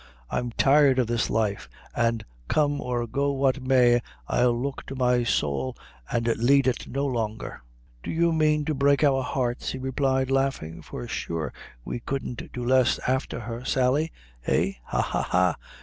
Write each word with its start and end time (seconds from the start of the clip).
I'm 0.31 0.51
tired 0.53 0.97
of 0.97 1.05
this 1.05 1.29
life, 1.29 1.69
and 1.95 2.25
come 2.47 2.81
or 2.81 3.05
go 3.05 3.31
what 3.33 3.61
may, 3.61 4.01
I'll 4.27 4.59
look 4.59 4.83
to 4.87 4.95
my 4.95 5.23
sowl 5.23 5.77
an' 6.11 6.23
lead 6.23 6.65
it 6.65 6.87
no 6.87 7.05
longer. 7.05 7.61
"Do 8.01 8.09
you 8.09 8.31
mane 8.33 8.65
to 8.65 8.73
break 8.73 9.03
our 9.03 9.21
hearts?" 9.21 9.73
he 9.73 9.77
replied, 9.77 10.31
laughing; 10.31 10.81
"for 10.81 11.07
sure 11.07 11.53
we 11.85 11.99
couldn't 11.99 12.51
do 12.51 12.65
less 12.65 12.99
afther 13.07 13.41
her, 13.41 13.63
Sally; 13.63 14.11
eh, 14.47 14.71
ha! 14.85 15.01
ha! 15.03 15.21
ha! 15.21 15.55